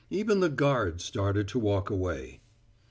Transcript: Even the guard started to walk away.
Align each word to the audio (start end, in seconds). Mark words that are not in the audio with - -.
Even 0.09 0.39
the 0.39 0.49
guard 0.49 0.99
started 0.99 1.47
to 1.49 1.59
walk 1.59 1.91
away. 1.91 2.41